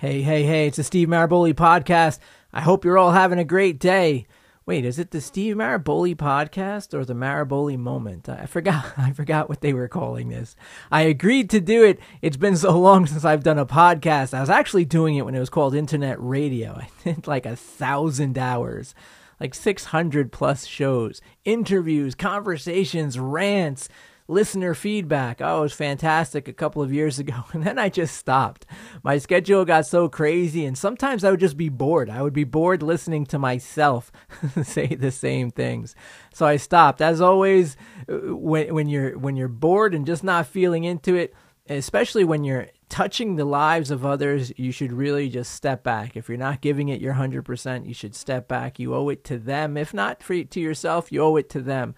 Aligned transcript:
Hey, 0.00 0.22
hey, 0.22 0.44
hey, 0.44 0.66
it's 0.66 0.78
the 0.78 0.82
Steve 0.82 1.08
Maraboli 1.08 1.52
podcast. 1.52 2.20
I 2.54 2.62
hope 2.62 2.86
you're 2.86 2.96
all 2.96 3.10
having 3.10 3.38
a 3.38 3.44
great 3.44 3.78
day. 3.78 4.26
Wait, 4.64 4.86
is 4.86 4.98
it 4.98 5.10
the 5.10 5.20
Steve 5.20 5.56
Maraboli 5.56 6.16
podcast 6.16 6.94
or 6.94 7.04
the 7.04 7.12
Maraboli 7.12 7.76
moment? 7.76 8.26
I 8.26 8.46
forgot. 8.46 8.94
I 8.96 9.12
forgot 9.12 9.50
what 9.50 9.60
they 9.60 9.74
were 9.74 9.88
calling 9.88 10.30
this. 10.30 10.56
I 10.90 11.02
agreed 11.02 11.50
to 11.50 11.60
do 11.60 11.84
it. 11.84 12.00
It's 12.22 12.38
been 12.38 12.56
so 12.56 12.80
long 12.80 13.04
since 13.06 13.26
I've 13.26 13.44
done 13.44 13.58
a 13.58 13.66
podcast. 13.66 14.32
I 14.32 14.40
was 14.40 14.48
actually 14.48 14.86
doing 14.86 15.16
it 15.16 15.26
when 15.26 15.34
it 15.34 15.38
was 15.38 15.50
called 15.50 15.74
internet 15.74 16.16
radio. 16.18 16.78
I 16.80 16.88
did 17.04 17.26
like 17.26 17.44
a 17.44 17.54
thousand 17.54 18.38
hours, 18.38 18.94
like 19.38 19.54
600 19.54 20.32
plus 20.32 20.64
shows, 20.64 21.20
interviews, 21.44 22.14
conversations, 22.14 23.18
rants, 23.18 23.90
listener 24.30 24.74
feedback. 24.74 25.40
Oh, 25.40 25.58
it 25.58 25.62
was 25.62 25.72
fantastic 25.72 26.46
a 26.46 26.52
couple 26.52 26.82
of 26.82 26.92
years 26.92 27.18
ago. 27.18 27.44
And 27.52 27.64
then 27.64 27.78
I 27.78 27.88
just 27.88 28.16
stopped. 28.16 28.64
My 29.02 29.18
schedule 29.18 29.64
got 29.64 29.84
so 29.84 30.08
crazy, 30.08 30.64
and 30.64 30.78
sometimes 30.78 31.24
I 31.24 31.30
would 31.30 31.40
just 31.40 31.56
be 31.56 31.68
bored. 31.68 32.08
I 32.08 32.22
would 32.22 32.32
be 32.32 32.44
bored 32.44 32.82
listening 32.82 33.26
to 33.26 33.38
myself 33.38 34.12
say 34.62 34.86
the 34.86 35.10
same 35.10 35.50
things. 35.50 35.94
So 36.32 36.46
I 36.46 36.56
stopped. 36.56 37.02
As 37.02 37.20
always, 37.20 37.76
uh, 38.08 38.34
when, 38.34 38.72
when 38.72 38.88
you're 38.88 39.18
when 39.18 39.36
you're 39.36 39.48
bored 39.48 39.94
and 39.94 40.06
just 40.06 40.22
not 40.22 40.46
feeling 40.46 40.84
into 40.84 41.16
it, 41.16 41.34
especially 41.68 42.24
when 42.24 42.44
you're 42.44 42.68
touching 42.88 43.36
the 43.36 43.44
lives 43.44 43.90
of 43.90 44.06
others, 44.06 44.52
you 44.56 44.72
should 44.72 44.92
really 44.92 45.28
just 45.28 45.52
step 45.52 45.82
back. 45.82 46.16
If 46.16 46.28
you're 46.28 46.38
not 46.38 46.60
giving 46.60 46.88
it 46.88 47.00
your 47.00 47.14
100%, 47.14 47.86
you 47.86 47.94
should 47.94 48.14
step 48.14 48.48
back. 48.48 48.78
You 48.78 48.94
owe 48.94 49.08
it 49.08 49.24
to 49.24 49.38
them. 49.38 49.76
If 49.76 49.92
not 49.92 50.20
to 50.20 50.60
yourself, 50.60 51.12
you 51.12 51.22
owe 51.22 51.36
it 51.36 51.50
to 51.50 51.60
them 51.60 51.94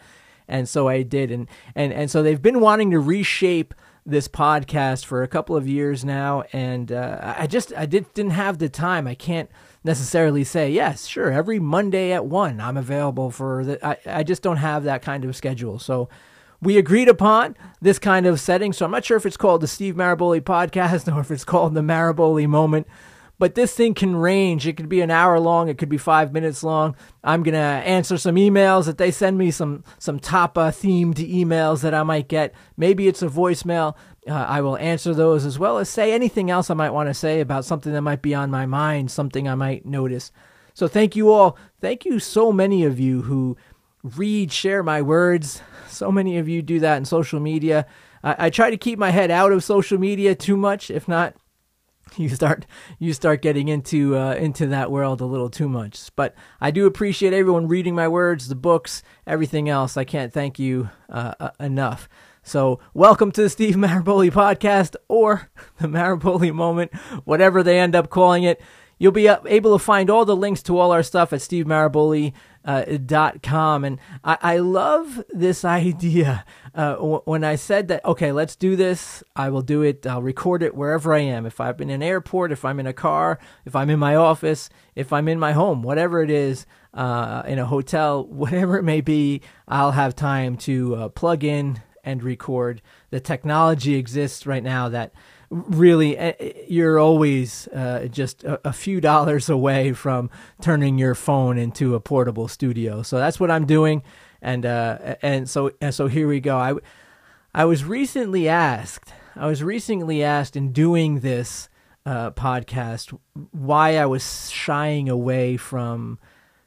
and 0.49 0.69
so 0.69 0.89
I 0.89 1.03
did, 1.03 1.31
and 1.31 1.49
and 1.75 1.93
and 1.93 2.11
so 2.11 2.23
they've 2.23 2.41
been 2.41 2.61
wanting 2.61 2.91
to 2.91 2.99
reshape 2.99 3.75
this 4.05 4.27
podcast 4.27 5.05
for 5.05 5.23
a 5.23 5.29
couple 5.29 5.57
of 5.57 5.69
years 5.69 6.05
now, 6.05 6.43
and 6.53 6.91
uh, 6.91 7.35
I 7.39 7.47
just 7.47 7.73
I 7.77 7.87
did 7.87 8.13
didn't 8.15 8.33
have 8.33 8.59
the 8.59 8.69
time. 8.69 9.07
I 9.07 9.15
can't 9.15 9.51
necessarily 9.85 10.45
say 10.45 10.71
yes, 10.71 11.07
sure, 11.07 11.31
every 11.31 11.59
Monday 11.59 12.12
at 12.12 12.27
one 12.27 12.61
I'm 12.61 12.77
available 12.77 13.31
for 13.31 13.65
the. 13.65 13.87
I 13.87 13.97
I 14.07 14.23
just 14.23 14.43
don't 14.43 14.57
have 14.59 14.84
that 14.84 15.03
kind 15.03 15.25
of 15.25 15.37
schedule, 15.37 15.79
so. 15.79 16.09
We 16.61 16.79
agreed 16.79 17.09
upon 17.09 17.56
this 17.81 17.99
kind 17.99 18.25
of 18.25 18.39
setting, 18.39 18.73
so 18.73 18.84
I'm 18.84 18.93
not 18.93 19.05
sure 19.05 19.17
if 19.17 19.27
it's 19.27 19.37
called 19.37 19.62
the 19.62 19.67
Steve 19.67 19.97
Maraboli 19.97 20.41
podcast 20.41 21.12
or 21.17 21.19
if 21.19 21.33
it's 21.33 21.45
called 21.45 21.75
the 21.75 21.81
Maraboli 21.81 22.47
moment 22.47 22.87
but 23.43 23.57
this 23.57 23.75
thing 23.75 23.93
can 23.93 24.15
range. 24.15 24.69
It 24.69 24.77
could 24.77 24.89
be 24.89 25.01
an 25.01 25.11
hour 25.11 25.41
long. 25.41 25.69
It 25.69 25.77
could 25.77 25.89
be 25.89 25.98
five 25.98 26.33
minutes 26.33 26.62
long. 26.62 26.95
I'm 27.25 27.43
gonna 27.43 27.59
answer 27.59 28.17
some 28.17 28.37
emails 28.37 28.84
that 28.87 28.99
they 28.99 29.11
send 29.11 29.37
me 29.37 29.51
some 29.51 29.83
some 29.99 30.19
uh, 30.19 30.71
themed 30.71 31.17
emails 31.17 31.81
that 31.81 31.93
I 31.93 32.05
might 32.05 32.29
get. 32.29 32.55
Maybe 32.77 33.09
it's 33.09 33.21
a 33.21 33.27
voicemail. 33.27 33.97
Uh, 34.29 34.34
I 34.34 34.61
will 34.61 34.77
answer 34.77 35.12
those 35.12 35.45
as 35.45 35.59
well 35.59 35.79
as 35.79 35.89
say 35.89 36.12
anything 36.12 36.53
else 36.53 36.71
I 36.71 36.75
might 36.75 36.93
want 36.93 37.09
to 37.09 37.15
say 37.15 37.41
about 37.41 37.65
something 37.65 37.93
that 37.93 38.03
might 38.03 38.23
be 38.23 38.33
on 38.33 38.49
my 38.49 38.65
mind, 38.65 39.11
something 39.11 39.49
I 39.49 39.56
might 39.56 39.84
notice. 39.84 40.31
So 40.73 40.87
thank 40.87 41.17
you 41.17 41.33
all. 41.33 41.59
Thank 41.81 42.05
you 42.05 42.21
so 42.21 42.53
many 42.53 42.84
of 42.84 43.01
you 43.01 43.23
who 43.23 43.56
read, 44.05 44.53
share 44.53 44.84
my 44.84 45.03
words. 45.03 45.62
So 45.89 46.12
many 46.12 46.39
of 46.39 46.49
you 46.49 46.62
do 46.62 46.79
that 46.79 46.97
in 46.97 47.05
social 47.06 47.41
media. 47.41 47.87
I, 48.23 48.47
I 48.47 48.51
try 48.51 48.71
to 48.71 48.77
keep 48.77 49.01
my 49.01 49.11
head 49.11 49.33
out 49.33 49.51
of 49.51 49.65
social 49.65 49.99
media 49.99 50.37
too 50.37 50.56
much. 50.56 50.93
If 50.93 51.09
not, 51.09 51.34
you 52.17 52.28
start 52.28 52.67
you 52.98 53.12
start 53.12 53.42
getting 53.42 53.69
into 53.69 54.17
uh, 54.17 54.34
into 54.34 54.67
that 54.69 54.91
world 54.91 55.20
a 55.20 55.25
little 55.27 55.50
too 55.50 55.69
much. 55.69 56.11
But 56.17 56.34
I 56.61 56.70
do 56.70 56.86
appreciate 56.86 57.33
everyone 57.33 57.69
reading 57.69 57.94
my 57.94 58.09
words, 58.09 58.48
the 58.48 58.55
books, 58.55 59.03
everything 59.27 59.69
else. 59.69 59.97
I 59.97 60.05
can't 60.05 60.33
thank 60.33 60.59
you 60.59 60.91
uh, 61.09 61.34
uh, 61.41 61.50
enough. 61.61 62.09
So 62.42 62.81
welcome 62.92 63.31
to 63.33 63.42
the 63.42 63.50
Steve 63.50 63.77
Maraboli 63.77 64.31
podcast 64.31 64.97
or 65.09 65.50
the 65.78 65.86
Maraboli 65.86 66.53
moment, 66.53 66.94
whatever 67.25 67.62
they 67.62 67.78
end 67.78 67.94
up 67.94 68.11
calling 68.11 68.42
it. 68.42 68.61
You'll 68.98 69.12
be 69.12 69.27
able 69.27 69.77
to 69.77 69.83
find 69.83 70.11
all 70.11 70.25
the 70.25 70.37
links 70.37 70.62
to 70.64 70.78
all 70.78 70.92
our 70.92 71.03
stuff 71.03 71.33
at 71.33 71.41
stevemaraboli.com. 71.41 72.33
Uh, 72.65 72.99
com. 73.43 73.85
and 73.85 73.99
I, 74.23 74.39
I, 74.41 74.59
love 74.59 75.25
this 75.31 75.65
idea. 75.65 76.45
Uh, 76.75 76.95
w- 76.95 77.23
when 77.25 77.43
I 77.43 77.56
said 77.56 77.89
that, 77.89 78.05
okay, 78.05 78.31
let's 78.31 78.55
do 78.55 78.77
this, 78.77 79.25
I 79.34 79.49
will 79.50 79.62
do 79.62 79.83
it. 79.83 80.06
I'll 80.06 80.23
record 80.23 80.62
it 80.62 80.75
wherever 80.75 81.12
I 81.12 81.21
am. 81.21 81.45
If 81.45 81.61
I'm 81.61 81.81
in 81.81 81.91
an 81.91 82.03
airport, 82.03 82.53
if 82.53 82.65
I'm 82.65 82.78
in 82.78 82.87
a 82.87 82.93
car, 82.93 83.41
if 83.65 83.75
I'm 83.75 83.91
in 83.91 83.99
my 83.99 84.15
office, 84.15 84.71
if 84.95 85.12
I'm 85.12 85.27
in 85.27 85.39
my 85.41 85.53
home, 85.53 85.83
whatever 85.83 86.22
it 86.22 86.31
is, 86.31 86.67
uh, 86.95 87.43
in 87.47 87.59
a 87.59 87.67
hotel, 87.67 88.25
whatever 88.28 88.78
it 88.78 88.84
may 88.84 89.01
be, 89.01 89.43
I'll 89.67 89.93
have 89.93 90.15
time 90.15 90.56
to 90.59 90.95
uh, 90.95 91.09
plug 91.09 91.45
in 91.45 91.83
and 92.05 92.22
record. 92.22 92.83
The 93.11 93.21
technology 93.21 93.95
exists 93.95 94.47
right 94.47 94.62
now 94.62 94.89
that 94.89 95.12
really 95.53 96.17
eh, 96.17 96.33
eh, 96.41 96.53
you're 96.67 96.99
always 96.99 97.69
uh, 97.69 98.09
just 98.11 98.43
a, 98.45 98.69
a, 98.69 98.73
few 98.73 99.01
dollars 99.01 99.49
away 99.59 99.93
from 99.93 100.31
turning 100.61 100.99
your 100.99 101.15
phone 101.15 101.59
into 101.59 101.95
a 101.95 102.01
portable 102.01 102.49
studio. 102.49 103.03
So 103.03 103.19
that's 103.19 103.39
what 103.39 103.51
I'm 103.51 103.67
doing, 103.67 104.03
and 104.41 104.65
uh, 104.65 105.17
and 105.23 105.49
so 105.49 105.73
and 105.81 105.95
so 105.95 106.07
here 106.07 106.27
we 106.27 106.41
go. 106.41 106.57
I 106.57 106.75
I 107.55 107.67
was 107.67 107.85
recently 107.85 108.49
asked. 108.49 109.13
I 109.37 109.47
was 109.47 109.63
recently 109.63 110.23
asked 110.23 110.57
in 110.57 110.73
doing 110.73 111.21
this 111.21 111.69
uh, 112.07 112.31
podcast 112.31 113.17
why 113.51 113.97
I 113.99 114.07
was 114.07 114.51
shying 114.51 115.09
away 115.09 115.57
from 115.57 116.19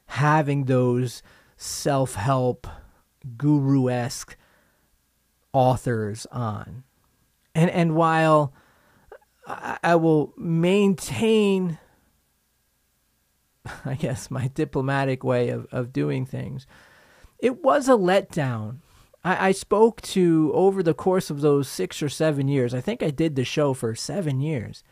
having 0.06 0.64
those 0.64 1.22
self 1.56 2.14
help 2.14 2.68
guru 3.36 3.90
esque 3.90 4.36
authors 5.52 6.26
on. 6.30 6.84
And 7.54 7.70
and 7.70 7.96
while 7.96 8.52
I, 9.46 9.78
I 9.82 9.94
will 9.96 10.32
maintain, 10.36 11.78
I 13.84 13.94
guess, 13.94 14.30
my 14.30 14.48
diplomatic 14.48 15.24
way 15.24 15.48
of, 15.50 15.66
of 15.70 15.92
doing 15.92 16.26
things. 16.26 16.66
It 17.38 17.62
was 17.62 17.88
a 17.88 17.92
letdown. 17.92 18.78
I, 19.24 19.48
I 19.48 19.52
spoke 19.52 20.00
to, 20.02 20.50
over 20.54 20.82
the 20.82 20.94
course 20.94 21.30
of 21.30 21.40
those 21.40 21.68
six 21.68 22.02
or 22.02 22.08
seven 22.08 22.48
years, 22.48 22.74
I 22.74 22.80
think 22.80 23.02
I 23.02 23.10
did 23.10 23.36
the 23.36 23.44
show 23.44 23.74
for 23.74 23.94
seven 23.94 24.40
years, 24.40 24.82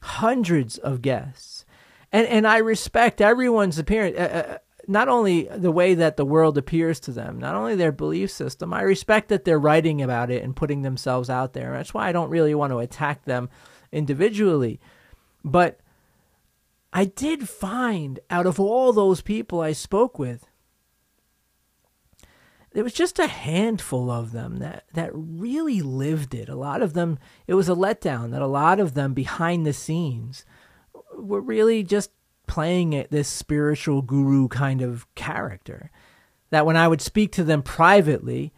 hundreds 0.00 0.78
of 0.78 1.02
guests. 1.02 1.64
And, 2.10 2.26
and 2.26 2.46
I 2.46 2.58
respect 2.58 3.20
everyone's 3.20 3.78
appearance. 3.78 4.16
Uh, 4.16 4.22
uh, 4.22 4.58
not 4.90 5.08
only 5.08 5.42
the 5.54 5.70
way 5.70 5.94
that 5.94 6.16
the 6.16 6.24
world 6.24 6.56
appears 6.56 6.98
to 7.00 7.12
them, 7.12 7.38
not 7.38 7.54
only 7.54 7.76
their 7.76 7.92
belief 7.92 8.30
system, 8.30 8.72
I 8.72 8.80
respect 8.80 9.28
that 9.28 9.44
they're 9.44 9.58
writing 9.58 10.00
about 10.00 10.30
it 10.30 10.42
and 10.42 10.56
putting 10.56 10.80
themselves 10.80 11.28
out 11.28 11.52
there. 11.52 11.72
That's 11.72 11.92
why 11.92 12.08
I 12.08 12.12
don't 12.12 12.30
really 12.30 12.54
want 12.54 12.72
to 12.72 12.78
attack 12.78 13.26
them 13.26 13.50
individually. 13.92 14.80
But 15.44 15.80
I 16.92 17.04
did 17.04 17.48
find 17.48 18.20
out 18.30 18.46
of 18.46 18.58
all 18.58 18.92
those 18.92 19.20
people 19.20 19.60
I 19.60 19.72
spoke 19.72 20.18
with, 20.18 20.46
there 22.72 22.84
was 22.84 22.92
just 22.92 23.18
a 23.18 23.26
handful 23.26 24.10
of 24.10 24.32
them 24.32 24.58
that, 24.58 24.84
that 24.92 25.10
really 25.12 25.80
lived 25.80 26.34
it. 26.34 26.48
A 26.48 26.56
lot 26.56 26.82
of 26.82 26.92
them, 26.92 27.18
it 27.46 27.54
was 27.54 27.68
a 27.68 27.74
letdown 27.74 28.30
that 28.30 28.42
a 28.42 28.46
lot 28.46 28.78
of 28.78 28.94
them 28.94 29.14
behind 29.14 29.66
the 29.66 29.72
scenes 29.72 30.44
were 31.16 31.40
really 31.40 31.82
just 31.82 32.10
playing 32.46 32.94
at 32.94 33.10
this 33.10 33.28
spiritual 33.28 34.02
guru 34.02 34.48
kind 34.48 34.82
of 34.82 35.12
character. 35.14 35.90
That 36.50 36.66
when 36.66 36.76
I 36.76 36.88
would 36.88 37.00
speak 37.00 37.32
to 37.32 37.44
them 37.44 37.62
privately, 37.62 38.52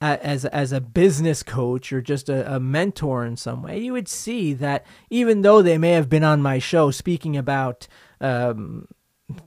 as 0.00 0.44
as 0.44 0.72
a 0.72 0.80
business 0.80 1.42
coach 1.42 1.92
or 1.92 2.00
just 2.00 2.28
a, 2.28 2.54
a, 2.54 2.60
mentor 2.60 3.24
in 3.24 3.36
some 3.36 3.62
way, 3.62 3.80
you 3.80 3.92
would 3.92 4.08
see 4.08 4.52
that 4.54 4.86
even 5.10 5.42
though 5.42 5.60
they 5.60 5.78
may 5.78 5.92
have 5.92 6.08
been 6.08 6.24
on 6.24 6.40
my 6.40 6.58
show 6.58 6.90
speaking 6.90 7.36
about 7.36 7.88
um, 8.20 8.86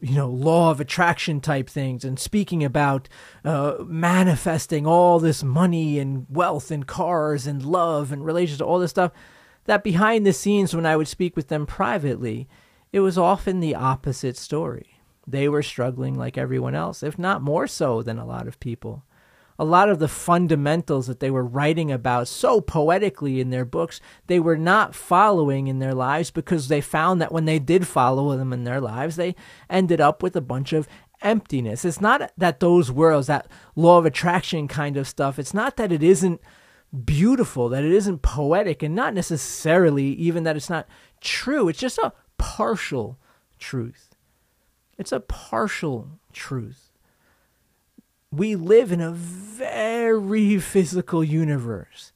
you 0.02 0.16
know 0.16 0.30
law 0.30 0.70
of 0.70 0.82
attraction 0.82 1.40
type 1.40 1.70
things 1.70 2.04
and 2.04 2.20
speaking 2.20 2.64
about 2.64 3.08
uh, 3.46 3.76
manifesting 3.86 4.86
all 4.86 5.20
this 5.20 5.42
money 5.42 6.00
and 6.00 6.26
wealth 6.30 6.70
and 6.70 6.86
cars 6.86 7.48
and 7.48 7.66
love 7.66 8.12
and 8.12 8.26
relationships, 8.26 8.62
all 8.62 8.80
this 8.80 8.92
stuff, 8.92 9.12
that 9.66 9.84
behind 9.84 10.26
the 10.26 10.34
scenes 10.34 10.76
when 10.76 10.86
I 10.86 10.98
would 10.98 11.08
speak 11.08 11.36
with 11.36 11.48
them 11.48 11.66
privately, 11.66 12.50
it 12.92 13.00
was 13.00 13.18
often 13.18 13.62
the 13.62 13.76
opposite 13.76 14.36
story. 14.36 14.98
They 15.26 15.48
were 15.48 15.64
struggling 15.64 16.16
like 16.16 16.38
everyone 16.38 16.76
else, 16.76 17.04
if 17.04 17.18
not 17.18 17.42
more 17.42 17.68
so 17.68 18.02
than 18.02 18.18
a 18.18 18.26
lot 18.26 18.48
of 18.48 18.60
people 18.60 19.06
a 19.60 19.66
lot 19.66 19.90
of 19.90 20.00
the 20.00 20.08
fundamentals 20.08 21.08
that 21.08 21.20
they 21.20 21.30
were 21.30 21.46
writing 21.46 21.92
about 21.92 22.28
so 22.28 22.62
poetically 22.62 23.40
in 23.40 23.50
their 23.50 23.66
books, 23.66 24.02
they 24.28 24.40
were 24.40 24.58
not 24.58 24.96
following 24.96 25.68
in 25.68 25.80
their 25.80 25.94
lives 25.94 26.32
because 26.32 26.68
they 26.68 26.82
found 26.82 27.22
that 27.22 27.32
when 27.32 27.46
they 27.46 27.60
did 27.60 27.88
follow 27.88 28.36
them 28.38 28.54
in 28.54 28.64
their 28.64 28.82
lives, 28.82 29.16
they 29.16 29.36
ended 29.70 30.02
up 30.02 30.24
with 30.24 30.36
a 30.36 30.42
bunch 30.42 30.74
of 30.74 30.88
emptiness. 31.22 31.86
It's 31.86 32.02
not 32.02 32.32
that 32.38 32.60
those 32.60 32.92
worlds, 32.92 33.28
that 33.28 33.48
law 33.76 33.98
of 33.98 34.06
attraction 34.06 34.68
kind 34.68 34.98
of 34.98 35.08
stuff, 35.08 35.38
it's 35.38 35.54
not 35.54 35.78
that 35.78 35.92
it 35.92 36.02
isn't 36.02 36.42
beautiful, 37.06 37.70
that 37.70 37.84
it 37.84 37.92
isn't 37.92 38.22
poetic, 38.22 38.82
and 38.84 38.96
not 38.96 39.14
necessarily 39.14 40.08
even 40.14 40.44
that 40.44 40.58
it's 40.58 40.70
not 40.70 40.88
true. 41.20 41.68
It's 41.70 41.80
just 41.80 41.98
a 42.00 42.14
partial 42.38 43.20
truth. 43.60 44.16
It's 44.98 45.12
a 45.12 45.20
partial 45.20 46.20
truth 46.34 46.92
we 48.32 48.56
live 48.56 48.92
in 48.92 49.02
a 49.02 49.12
very 49.62 50.58
physical 50.60 51.24
universe. 51.24 52.12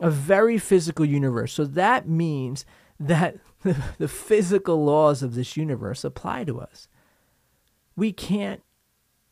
A 0.00 0.10
very 0.10 0.58
physical 0.58 1.04
universe. 1.04 1.52
So 1.52 1.64
that 1.64 2.08
means 2.08 2.64
that 2.98 3.36
the, 3.98 4.08
physical 4.08 4.84
laws 4.84 5.22
of 5.22 5.34
this 5.34 5.56
universe 5.56 6.04
apply 6.04 6.44
to 6.44 6.60
us. 6.60 6.88
We 7.96 8.12
can't 8.12 8.62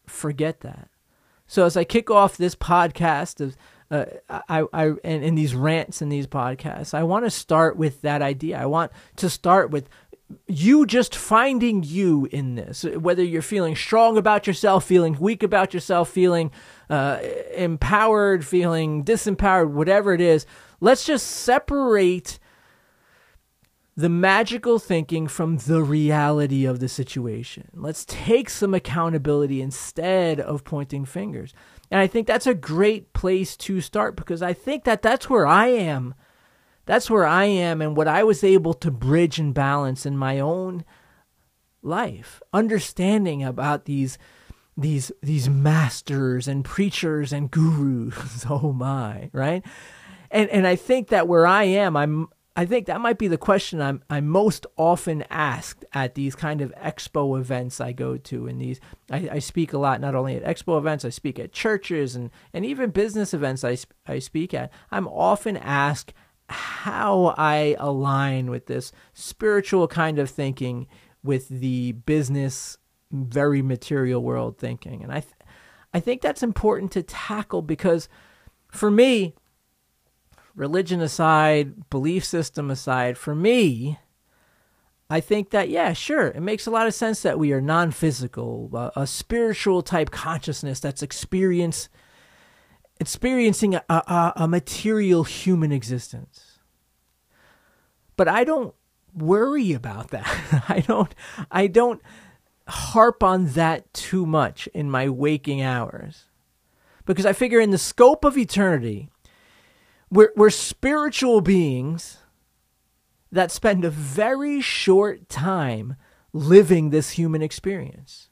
forget 0.07 0.61
that. 0.61 0.89
So 1.47 1.65
as 1.65 1.77
I 1.77 1.85
kick 1.85 2.11
off 2.11 2.37
this 2.37 2.57
podcast 2.57 3.41
of 3.41 3.57
uh, 3.89 4.05
I, 4.29 4.65
I, 4.73 4.87
and 5.05 5.23
in 5.23 5.37
these 5.37 5.55
rants 5.55 6.03
and 6.03 6.11
these 6.11 6.27
podcasts, 6.27 6.93
I 6.93 7.05
want 7.05 7.25
to 7.25 7.31
start 7.31 7.77
with 7.77 8.03
that 8.03 8.21
idea. 8.21 8.61
I 8.61 8.67
want 8.67 8.91
to 9.15 9.31
start 9.31 9.71
with 9.71 9.89
you 10.49 10.87
just 10.87 11.15
finding 11.15 11.85
you 11.85 12.29
in 12.33 12.57
this, 12.57 12.83
whether 12.83 13.23
you're 13.23 13.43
feeling 13.43 13.77
strong 13.77 14.17
about 14.17 14.49
yourself, 14.49 14.85
feeling 14.85 15.17
weak 15.21 15.45
about 15.45 15.73
yourself, 15.73 16.11
feeling 16.11 16.51
uh, 16.89 17.19
empowered, 17.55 18.45
feeling 18.45 19.05
disempowered, 19.05 19.71
whatever 19.71 20.13
it 20.15 20.21
is. 20.21 20.47
Let's 20.81 21.05
just 21.05 21.27
separate 21.27 22.39
the 23.97 24.09
magical 24.11 24.79
thinking 24.79 25.27
from 25.27 25.57
the 25.57 25.83
reality 25.83 26.67
of 26.67 26.81
the 26.81 26.89
situation. 26.89 27.69
Let's 27.73 28.05
take 28.05 28.51
some 28.51 28.75
accountability 28.75 29.63
instead 29.63 30.39
of 30.39 30.65
pointing 30.65 31.07
fingers. 31.07 31.55
And 31.91 31.99
I 31.99 32.07
think 32.07 32.27
that's 32.27 32.47
a 32.47 32.55
great 32.55 33.15
place 33.15 33.57
to 33.59 33.81
start 33.81 34.15
because 34.15 34.43
I 34.43 34.53
think 34.53 34.85
that 34.85 35.01
that's 35.01 35.31
where 35.31 35.47
I 35.47 35.69
am. 35.69 36.15
That's 36.85 37.11
where 37.11 37.25
I 37.25 37.47
am 37.47 37.81
and 37.81 37.97
what 37.97 38.07
I 38.07 38.23
was 38.23 38.45
able 38.45 38.75
to 38.75 38.91
bridge 38.91 39.39
and 39.39 39.55
balance 39.55 40.05
in 40.05 40.19
my 40.19 40.41
own 40.41 40.85
life, 41.83 42.43
understanding 42.53 43.43
about 43.43 43.87
these 43.87 44.19
these 44.77 45.11
these 45.23 45.49
masters 45.49 46.49
and 46.49 46.65
preachers 46.65 47.33
and 47.33 47.51
gurus. 47.51 48.47
oh 48.51 48.73
my, 48.73 49.31
right? 49.33 49.65
And 50.31 50.51
and 50.51 50.67
I 50.67 50.77
think 50.77 51.09
that 51.09 51.29
where 51.29 51.47
I 51.47 51.65
am, 51.65 51.97
I'm 51.97 52.29
I 52.59 52.65
think 52.65 52.87
that 52.87 53.03
might 53.03 53.19
be 53.19 53.29
the 53.29 53.39
question 53.39 53.83
I'm 53.83 54.03
I'm 54.09 54.27
most 54.27 54.67
often 54.77 55.25
asked 55.29 55.85
at 55.93 56.15
these 56.15 56.35
kind 56.35 56.63
of 56.63 56.75
expo 56.77 57.39
events 57.39 57.81
I 57.81 57.93
go 57.93 58.17
to. 58.17 58.47
And 58.47 58.61
these 58.61 58.81
I, 59.11 59.29
I 59.33 59.39
speak 59.39 59.73
a 59.73 59.79
lot, 59.79 60.01
not 60.01 60.15
only 60.15 60.37
at 60.37 60.45
expo 60.45 60.79
events, 60.79 61.05
I 61.05 61.11
speak 61.11 61.39
at 61.39 61.53
churches 61.53 62.17
and 62.17 62.31
and 62.53 62.65
even 62.65 62.91
business 62.91 63.35
events 63.35 63.63
I 63.63 63.77
I 64.07 64.19
speak 64.19 64.55
at. 64.55 64.73
I'm 64.91 65.07
often 65.09 65.57
asked 65.59 66.15
how 66.49 67.35
I 67.37 67.77
align 67.79 68.51
with 68.51 68.67
this 68.67 68.93
spiritual 69.13 69.89
kind 69.89 70.19
of 70.19 70.31
thinking 70.31 70.87
with 71.23 71.49
the 71.49 71.93
business, 71.93 72.79
very 73.11 73.63
material 73.63 74.23
world 74.23 74.59
thinking, 74.59 75.03
and 75.03 75.13
I 75.13 75.21
th- 75.21 75.35
I 75.95 76.01
think 76.01 76.21
that's 76.21 76.43
important 76.43 76.93
to 76.93 77.03
tackle 77.03 77.63
because 77.63 78.09
for 78.71 78.91
me 78.91 79.35
religion 80.57 81.01
aside, 81.01 81.89
belief 81.91 82.25
system 82.25 82.71
aside, 82.71 83.17
for 83.17 83.35
me, 83.35 83.99
I 85.09 85.21
think 85.21 85.51
that, 85.51 85.69
yeah, 85.69 85.93
sure, 85.93 86.29
it 86.29 86.41
makes 86.41 86.67
a 86.67 86.71
lot 86.71 86.89
of 86.89 86.95
sense 86.95 87.23
that 87.23 87.39
we 87.39 87.53
are 87.53 87.61
non 87.61 87.93
physical, 87.93 88.93
a 88.97 89.07
spiritual 89.07 89.83
type 89.83 90.11
consciousness 90.11 90.81
that's 90.81 91.03
experience, 91.03 91.89
experiencing 92.99 93.77
a, 93.77 93.85
a, 93.89 94.33
a 94.37 94.49
material 94.49 95.23
human 95.23 95.71
existence. 95.71 96.59
But 98.17 98.27
I 98.27 98.43
don't 98.43 98.75
worry 99.15 99.73
about 99.75 100.11
that. 100.11 100.65
I 100.69 100.81
don't, 100.81 101.15
I 101.53 101.69
don't 101.69 102.03
harp 102.69 103.23
on 103.23 103.47
that 103.49 103.93
too 103.93 104.27
much 104.27 104.67
in 104.69 104.91
my 104.91 105.09
waking 105.09 105.63
hours. 105.63 106.25
Because 107.05 107.27
I 107.27 107.33
figure 107.33 107.61
in 107.61 107.71
the 107.71 107.79
scope 107.79 108.25
of 108.25 108.37
eternity, 108.37 109.11
we're, 110.11 110.33
we're 110.37 110.51
spiritual 110.51 111.41
beings 111.41 112.19
that 113.31 113.51
spend 113.51 113.85
a 113.85 113.91
very 113.91 114.61
short 114.61 115.29
time 115.29 115.97
living 116.33 116.91
this 116.91 117.11
human 117.11 117.43
experience. 117.43 118.29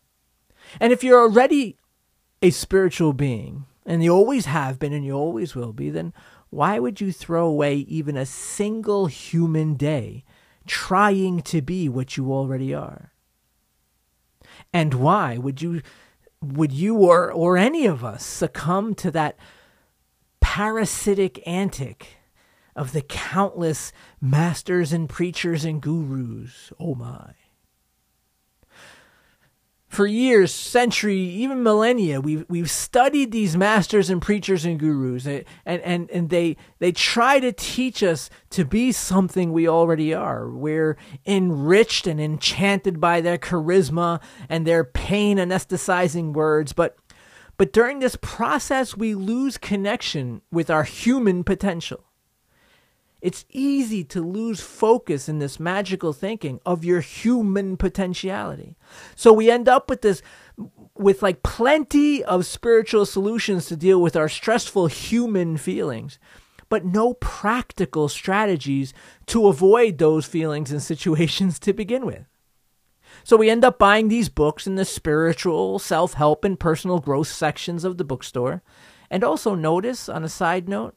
And 0.81 0.93
if 0.93 1.05
you're 1.05 1.21
already 1.21 1.77
a 2.43 2.51
spiritual 2.51 3.13
being, 3.13 3.67
and 3.87 4.03
you 4.03 4.13
always 4.13 4.47
have 4.47 4.79
been 4.79 4.93
and 4.93 5.05
you 5.05 5.13
always 5.13 5.55
will 5.55 5.73
be, 5.73 5.91
then 5.91 6.13
why 6.51 6.79
would 6.79 7.01
you 7.01 7.13
throw 7.13 7.47
away 7.47 7.77
even 7.77 8.17
a 8.17 8.27
single 8.27 9.07
human 9.07 9.75
day 9.75 10.25
trying 10.67 11.43
to 11.43 11.61
be 11.61 11.89
what 11.89 12.17
you 12.17 12.33
already 12.33 12.73
are? 12.73 13.14
And 14.75 14.93
why 14.93 15.39
would 15.39 15.63
you 15.63 15.81
would 16.43 16.73
you 16.73 16.97
or 16.97 17.33
or 17.33 17.57
any 17.57 17.87
of 17.87 18.05
us 18.05 18.27
succumb 18.27 18.95
to 18.97 19.11
that 19.13 19.39
parasitic 20.41 21.41
antic 21.47 22.19
of 22.77 22.93
the 22.93 23.01
countless 23.01 23.93
masters 24.21 24.93
and 24.93 25.09
preachers 25.09 25.65
and 25.65 25.81
gurus. 25.81 26.73
Oh 26.79 26.95
my. 26.95 27.35
For 29.95 30.09
years, 30.09 30.53
century, 30.53 31.21
even 31.21 31.63
millennia, 31.63 32.21
we've 32.21 32.45
we've 32.49 32.69
studied 32.69 33.31
these 33.31 33.57
masters 33.57 34.11
and 34.11 34.21
preachers 34.21 34.65
and 34.65 34.77
gurus, 34.77 35.25
eh, 35.25 35.45
and 35.65 35.81
and 35.83 36.11
and 36.11 36.31
they 36.31 36.57
they 36.81 36.91
try 36.91 37.39
to 37.39 37.53
teach 37.53 38.03
us 38.03 38.29
to 38.51 38.65
be 38.65 38.91
something 38.91 39.53
we 39.53 39.69
already 39.69 40.13
are. 40.13 40.51
We're 40.51 40.97
enriched 41.25 42.09
and 42.09 42.21
enchanted 42.21 43.01
by 43.01 43.21
their 43.21 43.39
charisma 43.39 44.21
and 44.49 44.67
their 44.67 44.83
pain 44.83 45.37
anesthetizing 45.37 46.33
words, 46.33 46.73
but 46.73 46.97
but 47.57 47.73
during 47.73 48.01
this 48.01 48.17
process, 48.21 48.97
we 48.97 49.15
lose 49.15 49.59
connection 49.59 50.43
with 50.51 50.71
our 50.71 50.83
human 50.83 51.45
potential. 51.45 52.05
It's 53.25 53.47
easy 53.49 54.05
to 54.05 54.21
lose 54.21 54.61
focus 54.61 55.31
in 55.31 55.39
this 55.39 55.59
magical 55.59 56.13
thinking 56.13 56.61
of 56.67 56.85
your 56.85 57.01
human 57.01 57.79
potentiality. 57.79 58.77
So 59.17 59.33
we 59.33 59.51
end 59.51 59.67
up 59.67 59.89
with 59.89 60.03
this 60.03 60.21
with 60.95 61.23
like 61.23 61.43
plenty 61.43 62.23
of 62.23 62.45
spiritual 62.45 63.07
solutions 63.07 63.65
to 63.67 63.77
deal 63.77 64.03
with 64.03 64.15
our 64.15 64.29
stressful 64.29 64.89
human 64.89 65.57
feelings, 65.57 66.19
but 66.69 66.85
no 66.85 67.15
practical 67.15 68.11
strategies 68.11 68.93
to 69.29 69.49
avoid 69.49 69.97
those 69.97 70.27
feelings 70.27 70.71
and 70.71 70.83
situations 70.83 71.59
to 71.61 71.73
begin 71.73 72.05
with. 72.05 72.27
So 73.23 73.39
we 73.39 73.49
end 73.49 73.65
up 73.65 73.79
buying 73.79 74.09
these 74.09 74.29
books 74.29 74.67
in 74.67 74.75
the 74.75 74.85
spiritual, 74.85 75.79
self 75.79 76.13
help, 76.13 76.45
and 76.45 76.61
personal 76.61 76.99
growth 76.99 77.29
sections 77.29 77.85
of 77.85 77.97
the 77.97 78.05
bookstore. 78.05 78.63
And 79.11 79.25
also 79.25 79.55
notice, 79.55 80.11
on 80.11 80.25
a 80.25 80.29
side 80.29 80.69
note, 80.69 80.95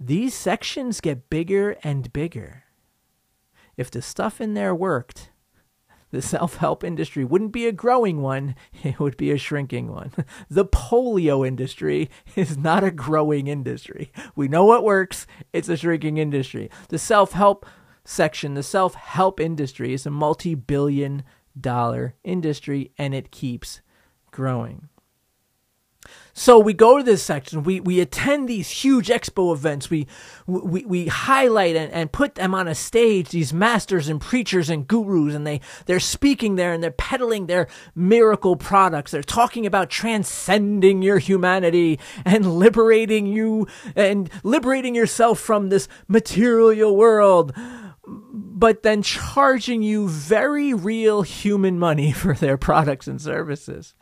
these 0.00 0.34
sections 0.34 1.02
get 1.02 1.28
bigger 1.28 1.76
and 1.84 2.10
bigger. 2.12 2.64
If 3.76 3.90
the 3.90 4.00
stuff 4.00 4.40
in 4.40 4.54
there 4.54 4.74
worked, 4.74 5.30
the 6.10 6.22
self 6.22 6.56
help 6.56 6.82
industry 6.82 7.22
wouldn't 7.22 7.52
be 7.52 7.66
a 7.66 7.72
growing 7.72 8.22
one, 8.22 8.54
it 8.82 8.98
would 8.98 9.18
be 9.18 9.30
a 9.30 9.36
shrinking 9.36 9.92
one. 9.92 10.12
The 10.48 10.64
polio 10.64 11.46
industry 11.46 12.10
is 12.34 12.56
not 12.56 12.82
a 12.82 12.90
growing 12.90 13.46
industry. 13.46 14.10
We 14.34 14.48
know 14.48 14.64
what 14.64 14.84
works, 14.84 15.26
it's 15.52 15.68
a 15.68 15.76
shrinking 15.76 16.16
industry. 16.16 16.70
The 16.88 16.98
self 16.98 17.32
help 17.32 17.66
section, 18.04 18.54
the 18.54 18.62
self 18.62 18.94
help 18.94 19.38
industry 19.38 19.92
is 19.92 20.06
a 20.06 20.10
multi 20.10 20.54
billion 20.54 21.24
dollar 21.58 22.14
industry 22.24 22.92
and 22.96 23.14
it 23.14 23.30
keeps 23.30 23.82
growing. 24.30 24.88
So 26.32 26.58
we 26.58 26.72
go 26.72 26.96
to 26.96 27.04
this 27.04 27.22
section, 27.22 27.64
we, 27.64 27.80
we 27.80 28.00
attend 28.00 28.48
these 28.48 28.70
huge 28.70 29.08
expo 29.08 29.52
events, 29.52 29.90
we, 29.90 30.06
we, 30.46 30.84
we 30.86 31.06
highlight 31.08 31.76
and, 31.76 31.92
and 31.92 32.10
put 32.10 32.36
them 32.36 32.54
on 32.54 32.66
a 32.66 32.74
stage, 32.74 33.30
these 33.30 33.52
masters 33.52 34.08
and 34.08 34.20
preachers 34.20 34.70
and 34.70 34.86
gurus, 34.88 35.34
and 35.34 35.46
they, 35.46 35.60
they're 35.84 36.00
speaking 36.00 36.54
there 36.54 36.72
and 36.72 36.82
they're 36.82 36.92
peddling 36.92 37.46
their 37.46 37.66
miracle 37.94 38.56
products. 38.56 39.10
They're 39.10 39.22
talking 39.22 39.66
about 39.66 39.90
transcending 39.90 41.02
your 41.02 41.18
humanity 41.18 41.98
and 42.24 42.58
liberating 42.58 43.26
you 43.26 43.66
and 43.94 44.30
liberating 44.42 44.94
yourself 44.94 45.40
from 45.40 45.68
this 45.68 45.88
material 46.08 46.96
world 46.96 47.52
but 48.60 48.82
then 48.82 49.00
charging 49.00 49.82
you 49.82 50.06
very 50.06 50.74
real 50.74 51.22
human 51.22 51.78
money 51.78 52.12
for 52.22 52.34
their 52.34 52.58
products 52.58 53.08
and 53.08 53.18
services. 53.20 53.94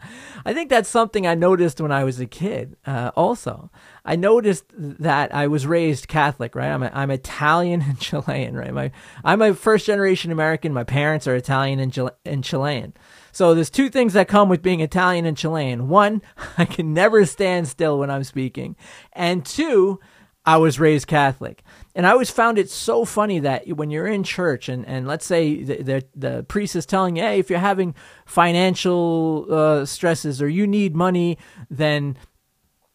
I 0.44 0.52
think 0.52 0.68
that's 0.68 0.88
something 0.88 1.28
I 1.28 1.36
noticed 1.36 1.80
when 1.80 1.92
I 1.92 2.02
was 2.02 2.18
a 2.18 2.26
kid. 2.26 2.76
Uh, 2.84 3.12
also, 3.14 3.70
I 4.04 4.16
noticed 4.16 4.64
that 4.76 5.32
I 5.32 5.46
was 5.46 5.64
raised 5.64 6.08
Catholic, 6.08 6.56
right? 6.56 6.72
I'm 6.72 6.82
a, 6.82 6.90
I'm 6.92 7.12
Italian 7.12 7.82
and 7.88 8.00
Chilean, 8.00 8.56
right? 8.56 8.74
My 8.74 8.90
I'm 9.24 9.40
a 9.42 9.54
first 9.54 9.86
generation 9.86 10.32
American. 10.32 10.72
My 10.74 10.84
parents 10.84 11.28
are 11.28 11.36
Italian 11.36 11.78
and, 11.78 11.92
Chile, 11.92 12.10
and 12.24 12.42
Chilean. 12.42 12.94
So 13.30 13.54
there's 13.54 13.70
two 13.70 13.88
things 13.88 14.14
that 14.14 14.26
come 14.26 14.48
with 14.48 14.62
being 14.62 14.80
Italian 14.80 15.24
and 15.24 15.36
Chilean. 15.36 15.88
One, 15.88 16.20
I 16.58 16.64
can 16.64 16.92
never 16.92 17.24
stand 17.26 17.68
still 17.68 18.00
when 18.00 18.10
I'm 18.10 18.24
speaking, 18.24 18.74
and 19.12 19.46
two, 19.46 20.00
I 20.44 20.56
was 20.56 20.80
raised 20.80 21.06
Catholic. 21.06 21.62
And 21.98 22.06
I 22.06 22.12
always 22.12 22.30
found 22.30 22.58
it 22.58 22.70
so 22.70 23.04
funny 23.04 23.40
that 23.40 23.66
when 23.76 23.90
you're 23.90 24.06
in 24.06 24.22
church 24.22 24.68
and, 24.68 24.86
and 24.86 25.08
let's 25.08 25.26
say 25.26 25.64
the, 25.64 25.82
the, 25.82 26.04
the 26.14 26.42
priest 26.44 26.76
is 26.76 26.86
telling 26.86 27.16
you, 27.16 27.24
hey, 27.24 27.40
if 27.40 27.50
you're 27.50 27.58
having 27.58 27.96
financial 28.24 29.46
uh, 29.50 29.84
stresses 29.84 30.40
or 30.40 30.48
you 30.48 30.64
need 30.64 30.94
money, 30.94 31.38
then 31.68 32.16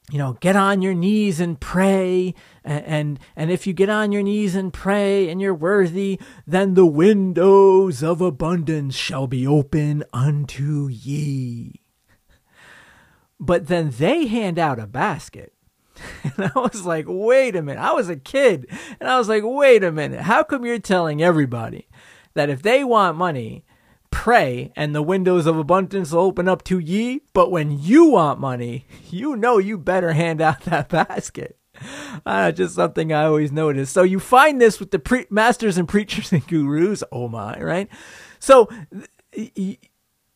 you 0.09 0.17
know, 0.17 0.37
get 0.39 0.55
on 0.55 0.81
your 0.81 0.93
knees 0.93 1.41
and 1.41 1.59
pray. 1.59 2.33
And, 2.63 2.85
and, 2.85 3.19
and 3.35 3.51
if 3.51 3.67
you 3.67 3.73
get 3.73 3.89
on 3.89 4.13
your 4.13 4.23
knees 4.23 4.55
and 4.55 4.71
pray 4.71 5.27
and 5.27 5.41
you're 5.41 5.53
worthy, 5.53 6.17
then 6.47 6.73
the 6.73 6.85
windows 6.85 8.03
of 8.03 8.21
abundance 8.21 8.95
shall 8.95 9.27
be 9.27 9.45
open 9.45 10.05
unto 10.13 10.87
ye. 10.87 11.81
But 13.37 13.67
then 13.67 13.89
they 13.97 14.27
hand 14.27 14.57
out 14.57 14.79
a 14.79 14.87
basket. 14.87 15.51
And 16.37 16.51
I 16.55 16.59
was 16.59 16.85
like, 16.85 17.05
wait 17.07 17.55
a 17.55 17.61
minute. 17.61 17.81
I 17.81 17.93
was 17.93 18.09
a 18.09 18.15
kid. 18.15 18.67
And 18.99 19.09
I 19.09 19.17
was 19.17 19.29
like, 19.29 19.43
wait 19.45 19.83
a 19.83 19.91
minute. 19.91 20.21
How 20.21 20.43
come 20.43 20.65
you're 20.65 20.79
telling 20.79 21.21
everybody 21.21 21.87
that 22.33 22.49
if 22.49 22.61
they 22.61 22.83
want 22.83 23.17
money, 23.17 23.65
pray 24.09 24.71
and 24.75 24.93
the 24.95 25.01
windows 25.01 25.45
of 25.45 25.57
abundance 25.57 26.11
will 26.11 26.21
open 26.21 26.47
up 26.47 26.63
to 26.65 26.79
ye. 26.79 27.21
But 27.33 27.51
when 27.51 27.77
you 27.79 28.05
want 28.05 28.39
money, 28.39 28.85
you 29.09 29.35
know 29.35 29.57
you 29.57 29.77
better 29.77 30.13
hand 30.13 30.41
out 30.41 30.61
that 30.65 30.89
basket. 30.89 31.57
Uh, 32.25 32.51
just 32.51 32.75
something 32.75 33.11
I 33.11 33.25
always 33.25 33.51
notice. 33.51 33.89
So 33.89 34.03
you 34.03 34.19
find 34.19 34.61
this 34.61 34.79
with 34.79 34.91
the 34.91 34.99
pre- 34.99 35.25
masters 35.29 35.77
and 35.77 35.87
preachers 35.87 36.31
and 36.31 36.45
gurus. 36.47 37.03
Oh 37.11 37.27
my, 37.27 37.59
right? 37.59 37.89
So 38.39 38.69
y- 39.35 39.77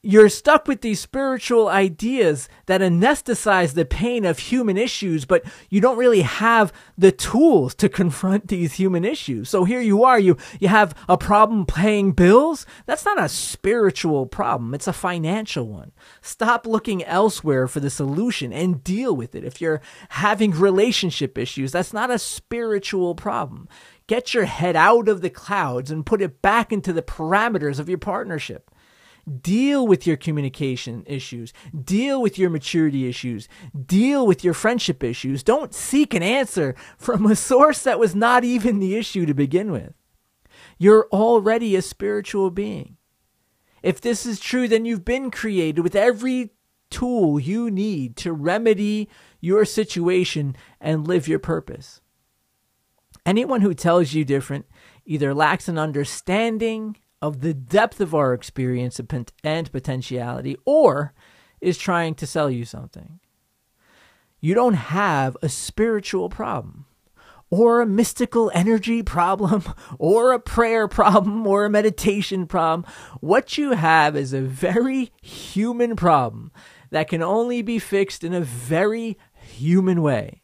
you're 0.08 0.30
stuck 0.30 0.70
with 0.70 0.80
these 0.80 1.02
spiritual 1.02 1.68
ideas 1.68 2.48
that 2.68 2.80
anesthetize 2.80 3.74
the 3.74 3.84
pain 3.84 4.24
of 4.24 4.40
human 4.40 4.78
issues, 4.78 5.26
but 5.26 5.44
you 5.70 5.82
don't 5.82 5.98
really 5.98 6.22
have 6.22 6.72
the 6.98 7.12
tools 7.12 7.76
to 7.76 7.90
confront 7.90 8.48
these 8.48 8.76
human 8.76 9.04
issues. 9.04 9.50
So 9.50 9.66
here 9.66 9.82
you 9.82 10.06
are, 10.06 10.18
you, 10.18 10.38
you 10.62 10.70
have 10.70 10.96
a 11.10 11.18
problem 11.18 11.66
paying 11.66 12.14
bills. 12.14 12.66
That's 12.86 13.04
not 13.04 13.22
a 13.22 13.28
spiritual 13.28 14.28
problem. 14.28 14.74
It's 14.74 14.88
a 14.88 14.94
financial 14.94 15.68
one. 15.68 15.92
Stop 16.22 16.66
looking 16.66 17.04
elsewhere 17.04 17.68
for 17.68 17.82
the 17.82 17.90
solution 17.90 18.54
and 18.54 18.82
deal 18.86 19.14
with 19.14 19.36
it. 19.36 19.44
If 19.44 19.60
you're 19.60 19.82
having 20.08 20.52
relationship 20.52 21.38
issues, 21.38 21.74
that's 21.74 21.92
not 21.92 22.12
a 22.12 22.18
spiritual 22.18 23.14
problem. 23.14 23.68
Get 24.08 24.34
your 24.34 24.46
head 24.46 24.78
out 24.78 25.10
of 25.10 25.20
the 25.20 25.30
clouds 25.30 25.92
and 25.92 26.06
put 26.06 26.22
it 26.22 26.42
back 26.42 26.72
into 26.72 26.94
the 26.94 27.02
parameters 27.02 27.78
of 27.78 27.90
your 27.90 27.98
partnership. 27.98 28.72
Deal 29.42 29.86
with 29.86 30.08
your 30.08 30.16
communication 30.16 31.04
issues. 31.06 31.52
Deal 31.84 32.22
with 32.22 32.38
your 32.38 32.50
maturity 32.50 33.10
issues. 33.10 33.50
Deal 33.86 34.26
with 34.26 34.44
your 34.44 34.54
friendship 34.54 35.04
issues. 35.04 35.44
Don't 35.44 35.74
seek 35.74 36.14
an 36.14 36.24
answer 36.24 36.76
from 36.98 37.26
a 37.26 37.36
source 37.50 37.84
that 37.84 38.00
was 38.00 38.16
not 38.16 38.46
even 38.46 38.80
the 38.80 38.96
issue 38.96 39.26
to 39.26 39.34
begin 39.34 39.72
with. 39.72 39.94
You're 40.78 41.08
already 41.12 41.76
a 41.76 41.82
spiritual 41.82 42.52
being. 42.52 42.96
If 43.84 44.00
this 44.00 44.26
is 44.26 44.40
true, 44.40 44.68
then 44.68 44.86
you've 44.86 45.06
been 45.06 45.30
created 45.30 45.82
with 45.82 45.96
every 45.96 46.52
tool 46.90 47.40
you 47.40 47.70
need 47.70 48.16
to 48.18 48.32
remedy 48.32 49.10
your 49.42 49.66
situation 49.66 50.56
and 50.80 51.08
live 51.08 51.28
your 51.28 51.40
purpose. 51.40 52.02
Anyone 53.26 53.62
who 53.62 53.74
tells 53.74 54.14
you 54.14 54.24
different 54.24 54.66
either 55.06 55.34
lacks 55.34 55.68
an 55.68 55.78
understanding 55.78 56.96
of 57.22 57.42
the 57.42 57.54
depth 57.54 58.00
of 58.00 58.14
our 58.14 58.34
experience 58.34 59.00
and 59.44 59.72
potentiality 59.72 60.58
or 60.66 61.14
is 61.62 61.78
trying 61.78 62.16
to 62.16 62.28
sell 62.28 62.50
you 62.50 62.66
something. 62.66 63.20
You 64.40 64.54
don't 64.54 64.76
have 64.76 65.36
a 65.42 65.50
spiritual 65.50 66.30
problem 66.30 66.86
or 67.50 67.82
a 67.82 67.86
mystical 67.86 68.52
energy 68.54 69.02
problem 69.02 69.64
or 70.00 70.34
a 70.34 70.40
prayer 70.40 70.88
problem 70.88 71.48
or 71.48 71.66
a 71.66 71.70
meditation 71.70 72.46
problem. 72.46 72.92
What 73.20 73.58
you 73.58 73.72
have 73.72 74.16
is 74.16 74.34
a 74.34 74.42
very 74.42 75.12
human 75.22 75.96
problem 75.96 76.52
that 76.92 77.10
can 77.10 77.22
only 77.22 77.62
be 77.62 77.80
fixed 77.80 78.24
in 78.24 78.34
a 78.34 78.42
very 78.42 79.18
human 79.34 80.02
way. 80.02 80.42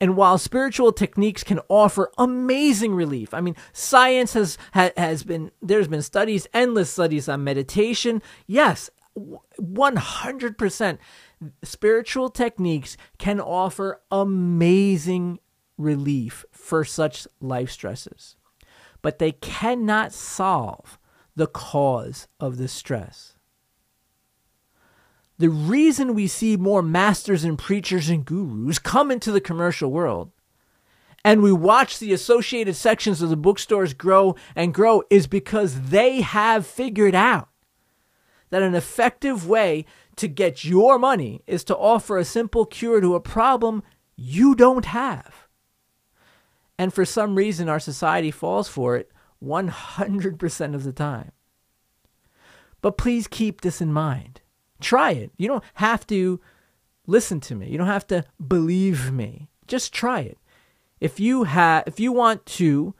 And 0.00 0.16
while 0.16 0.36
spiritual 0.36 0.92
techniques 0.92 1.42
can 1.42 1.60
offer 1.68 2.12
amazing 2.18 2.94
relief, 2.94 3.32
I 3.32 3.40
mean, 3.40 3.56
science 3.72 4.34
has 4.34 4.58
has 4.72 5.22
been 5.22 5.50
there's 5.62 5.88
been 5.88 6.02
studies, 6.02 6.46
endless 6.52 6.90
studies 6.90 7.28
on 7.28 7.44
meditation. 7.44 8.22
Yes, 8.46 8.90
100% 9.16 10.98
spiritual 11.62 12.28
techniques 12.28 12.96
can 13.18 13.40
offer 13.40 14.02
amazing 14.10 15.38
relief 15.78 16.44
for 16.52 16.84
such 16.84 17.26
life 17.40 17.70
stresses. 17.70 18.36
But 19.00 19.18
they 19.18 19.32
cannot 19.32 20.12
solve 20.12 20.98
the 21.34 21.46
cause 21.46 22.28
of 22.40 22.56
the 22.56 22.68
stress. 22.68 23.35
The 25.38 25.50
reason 25.50 26.14
we 26.14 26.26
see 26.26 26.56
more 26.56 26.82
masters 26.82 27.44
and 27.44 27.58
preachers 27.58 28.08
and 28.08 28.24
gurus 28.24 28.78
come 28.78 29.10
into 29.10 29.30
the 29.30 29.40
commercial 29.40 29.90
world 29.90 30.30
and 31.26 31.42
we 31.42 31.52
watch 31.52 31.98
the 31.98 32.12
associated 32.12 32.76
sections 32.76 33.20
of 33.20 33.30
the 33.30 33.36
bookstores 33.36 33.94
grow 33.94 34.36
and 34.54 34.72
grow 34.72 35.02
is 35.10 35.26
because 35.26 35.88
they 35.90 36.20
have 36.20 36.64
figured 36.64 37.16
out 37.16 37.48
that 38.50 38.62
an 38.62 38.76
effective 38.76 39.48
way 39.48 39.84
to 40.14 40.28
get 40.28 40.64
your 40.64 41.00
money 41.00 41.42
is 41.44 41.64
to 41.64 41.76
offer 41.76 42.16
a 42.16 42.24
simple 42.24 42.64
cure 42.64 43.00
to 43.00 43.16
a 43.16 43.20
problem 43.20 43.82
you 44.14 44.54
don't 44.54 44.84
have. 44.84 45.48
And 46.78 46.94
for 46.94 47.04
some 47.04 47.34
reason, 47.34 47.68
our 47.68 47.80
society 47.80 48.30
falls 48.30 48.68
for 48.68 48.96
it 48.96 49.10
100% 49.42 50.74
of 50.76 50.84
the 50.84 50.92
time. 50.92 51.32
But 52.80 52.96
please 52.96 53.26
keep 53.26 53.62
this 53.62 53.80
in 53.80 53.92
mind. 53.92 54.42
Try 54.80 55.12
it. 55.12 55.30
You 55.36 55.48
don't 55.48 55.64
have 55.74 56.06
to 56.08 56.40
listen 57.06 57.40
to 57.40 57.54
me. 57.54 57.68
You 57.68 57.78
don't 57.78 57.86
have 57.86 58.06
to 58.08 58.24
believe 58.46 59.12
me. 59.12 59.48
Just 59.66 59.92
try 59.92 60.20
it. 60.20 60.38
If 61.00 61.20
you 61.20 61.44
have 61.44 61.84
if 61.86 62.00
you 62.00 62.12
want 62.12 62.46
to 62.46 62.94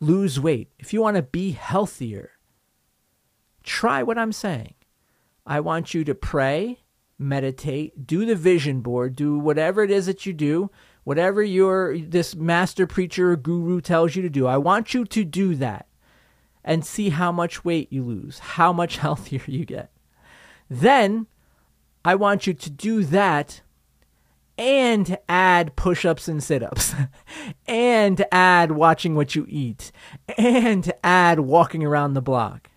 lose 0.00 0.40
weight, 0.40 0.70
if 0.78 0.92
you 0.92 1.00
want 1.00 1.16
to 1.16 1.22
be 1.22 1.52
healthier, 1.52 2.32
try 3.62 4.02
what 4.02 4.18
I'm 4.18 4.32
saying. 4.32 4.74
I 5.46 5.60
want 5.60 5.94
you 5.94 6.04
to 6.04 6.14
pray, 6.14 6.80
meditate, 7.18 8.06
do 8.06 8.26
the 8.26 8.34
vision 8.34 8.80
board, 8.80 9.14
do 9.14 9.38
whatever 9.38 9.84
it 9.84 9.90
is 9.90 10.06
that 10.06 10.26
you 10.26 10.32
do, 10.32 10.70
whatever 11.04 11.42
your 11.42 11.96
this 11.98 12.34
master 12.34 12.86
preacher 12.86 13.32
or 13.32 13.36
guru 13.36 13.80
tells 13.80 14.16
you 14.16 14.22
to 14.22 14.28
do. 14.28 14.46
I 14.46 14.56
want 14.56 14.92
you 14.92 15.04
to 15.04 15.24
do 15.24 15.54
that 15.56 15.86
and 16.64 16.84
see 16.84 17.10
how 17.10 17.30
much 17.30 17.64
weight 17.64 17.92
you 17.92 18.02
lose, 18.02 18.40
how 18.40 18.72
much 18.72 18.96
healthier 18.98 19.42
you 19.46 19.64
get. 19.64 19.92
Then 20.68 21.26
I 22.04 22.14
want 22.14 22.46
you 22.46 22.54
to 22.54 22.70
do 22.70 23.04
that 23.04 23.62
and 24.58 25.18
add 25.28 25.76
push 25.76 26.04
ups 26.04 26.28
and 26.28 26.42
sit 26.42 26.62
ups, 26.62 26.94
and 27.66 28.24
add 28.32 28.72
watching 28.72 29.14
what 29.14 29.34
you 29.34 29.44
eat, 29.48 29.92
and 30.38 30.92
add 31.04 31.40
walking 31.40 31.84
around 31.84 32.14
the 32.14 32.22
block. 32.22 32.70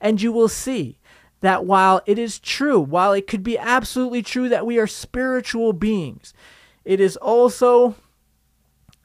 And 0.00 0.20
you 0.20 0.30
will 0.30 0.48
see 0.48 0.98
that 1.40 1.64
while 1.64 2.02
it 2.06 2.18
is 2.18 2.38
true, 2.38 2.78
while 2.78 3.12
it 3.12 3.26
could 3.26 3.42
be 3.42 3.56
absolutely 3.56 4.22
true 4.22 4.48
that 4.48 4.66
we 4.66 4.78
are 4.78 4.86
spiritual 4.86 5.72
beings, 5.72 6.34
it 6.84 7.00
is 7.00 7.16
also 7.16 7.94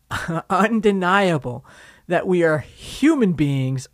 undeniable 0.50 1.66
that 2.08 2.28
we 2.28 2.44
are 2.44 2.60
human 2.60 3.34
beings 3.34 3.88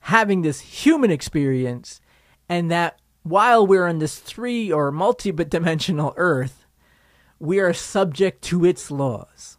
having 0.00 0.42
this 0.42 0.60
human 0.60 1.10
experience 1.10 2.00
and 2.48 2.70
that 2.70 3.00
while 3.26 3.66
we're 3.66 3.86
on 3.86 3.98
this 3.98 4.18
three 4.18 4.70
or 4.70 4.92
multi-dimensional 4.92 6.14
earth, 6.16 6.64
we 7.38 7.58
are 7.58 7.72
subject 7.72 8.42
to 8.42 8.64
its 8.64 8.90
laws. 8.90 9.58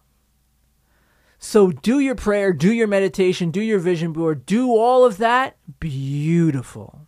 So 1.37 1.71
do 1.71 1.99
your 1.99 2.15
prayer, 2.15 2.53
do 2.53 2.71
your 2.71 2.87
meditation, 2.87 3.51
do 3.51 3.61
your 3.61 3.79
vision 3.79 4.13
board, 4.13 4.45
do 4.45 4.69
all 4.71 5.05
of 5.05 5.17
that. 5.17 5.57
Beautiful. 5.79 7.07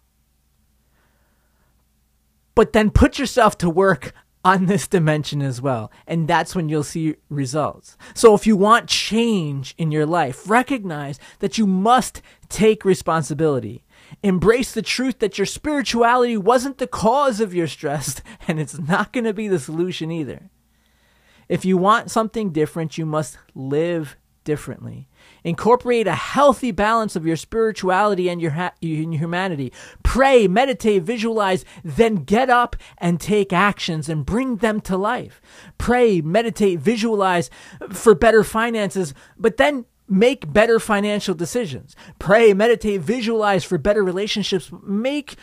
But 2.55 2.73
then 2.73 2.91
put 2.91 3.17
yourself 3.17 3.57
to 3.59 3.69
work 3.69 4.13
on 4.43 4.65
this 4.65 4.87
dimension 4.87 5.41
as 5.41 5.61
well. 5.61 5.91
And 6.05 6.27
that's 6.27 6.55
when 6.55 6.69
you'll 6.69 6.83
see 6.83 7.15
results. 7.29 7.97
So 8.13 8.33
if 8.33 8.45
you 8.45 8.55
want 8.55 8.87
change 8.87 9.75
in 9.77 9.91
your 9.91 10.05
life, 10.05 10.49
recognize 10.49 11.19
that 11.39 11.57
you 11.57 11.65
must 11.65 12.21
take 12.49 12.85
responsibility. 12.85 13.83
Embrace 14.23 14.71
the 14.71 14.81
truth 14.81 15.19
that 15.19 15.37
your 15.37 15.45
spirituality 15.45 16.37
wasn't 16.37 16.77
the 16.77 16.87
cause 16.87 17.39
of 17.39 17.53
your 17.53 17.67
stress, 17.67 18.21
and 18.47 18.59
it's 18.59 18.77
not 18.79 19.13
going 19.13 19.25
to 19.25 19.33
be 19.33 19.47
the 19.47 19.59
solution 19.59 20.11
either. 20.11 20.49
If 21.47 21.65
you 21.65 21.77
want 21.77 22.11
something 22.11 22.51
different, 22.51 22.97
you 22.97 23.05
must 23.05 23.37
live 23.55 24.15
differently. 24.43 25.07
Incorporate 25.43 26.07
a 26.07 26.15
healthy 26.15 26.71
balance 26.71 27.15
of 27.15 27.25
your 27.25 27.35
spirituality 27.35 28.29
and 28.29 28.41
your, 28.41 28.51
ha- 28.51 28.73
your 28.81 29.11
humanity. 29.11 29.71
Pray, 30.03 30.47
meditate, 30.47 31.03
visualize, 31.03 31.65
then 31.83 32.15
get 32.15 32.49
up 32.49 32.75
and 32.97 33.19
take 33.19 33.53
actions 33.53 34.09
and 34.09 34.25
bring 34.25 34.57
them 34.57 34.81
to 34.81 34.97
life. 34.97 35.41
Pray, 35.77 36.21
meditate, 36.21 36.79
visualize 36.79 37.49
for 37.91 38.15
better 38.15 38.43
finances, 38.43 39.13
but 39.37 39.57
then 39.57 39.85
make 40.09 40.51
better 40.51 40.79
financial 40.79 41.35
decisions. 41.35 41.95
Pray, 42.17 42.53
meditate, 42.53 43.01
visualize 43.01 43.63
for 43.63 43.77
better 43.77 44.03
relationships. 44.03 44.71
Make 44.83 45.35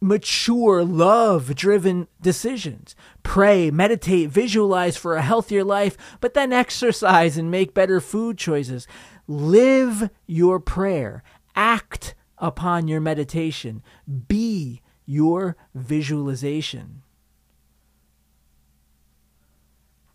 mature, 0.00 0.82
love 0.84 1.54
driven 1.54 2.08
decisions. 2.20 2.96
Pray, 3.22 3.70
meditate, 3.70 4.30
visualize 4.30 4.96
for 4.96 5.14
a 5.14 5.22
healthier 5.22 5.62
life, 5.62 5.96
but 6.20 6.34
then 6.34 6.52
exercise 6.52 7.36
and 7.36 7.50
make 7.50 7.74
better 7.74 8.00
food 8.00 8.38
choices. 8.38 8.88
Live 9.26 10.10
your 10.26 10.58
prayer, 10.58 11.22
act 11.54 12.14
upon 12.38 12.88
your 12.88 13.00
meditation, 13.00 13.82
be 14.26 14.80
your 15.04 15.56
visualization. 15.74 17.02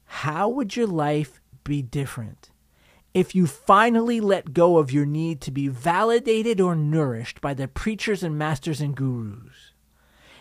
How 0.05 0.49
would 0.49 0.75
your 0.75 0.87
life 0.87 1.41
be 1.63 1.81
different 1.81 2.49
if 3.15 3.34
you 3.34 3.48
finally 3.48 4.19
let 4.19 4.53
go 4.53 4.77
of 4.77 4.91
your 4.91 5.05
need 5.05 5.41
to 5.41 5.50
be 5.50 5.67
validated 5.67 6.62
or 6.62 6.75
nourished 6.75 7.41
by 7.41 7.55
the 7.55 7.67
preachers 7.67 8.22
and 8.22 8.38
masters 8.38 8.81
and 8.81 8.95
gurus? 8.95 9.72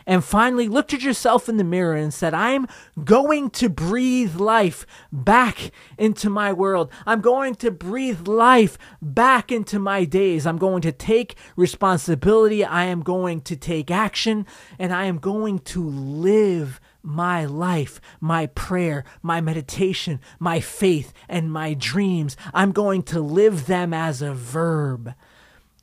and 0.07 0.25
finally 0.25 0.69
looked 0.69 0.93
at 0.93 1.03
yourself 1.03 1.49
in 1.49 1.57
the 1.57 1.65
mirror 1.65 1.95
and 1.95 2.13
said, 2.13 2.35
I'm 2.35 2.67
going 3.03 3.51
to 3.51 3.69
breathe 3.69 4.37
life 4.37 4.87
back 5.13 5.71
into 5.99 6.29
my 6.29 6.53
world. 6.53 6.91
I'm 7.07 7.21
going 7.21 7.55
to 7.57 7.71
breathe 7.71 8.29
life 8.29 8.77
back 9.01 9.51
into 9.51 9.79
my 9.79 10.05
days. 10.05 10.47
I'm 10.47 10.59
going 10.59 10.83
to 10.83 10.93
take 10.93 11.37
responsibility. 11.57 12.65
I 12.65 12.85
am 12.85 13.03
going 13.03 13.41
to 13.43 13.57
take 13.57 13.91
action 13.91 14.47
and 14.79 14.93
I 14.93 15.05
am 15.05 15.19
going 15.19 15.61
to 15.61 15.83
live 15.89 16.81
my 17.05 17.45
life, 17.45 18.01
my 18.21 18.47
prayer, 18.47 19.05
my 19.23 19.41
meditation, 19.41 20.21
my 20.39 20.61
faith, 20.61 21.13
and 21.29 21.53
my 21.53 21.75
dreams. 21.75 22.37
I'm 22.53 22.73
going 22.73 23.03
to 23.05 23.21
live 23.21 23.67
them 23.67 23.93
as 23.93 24.23
a 24.23 24.33
verb. 24.33 25.15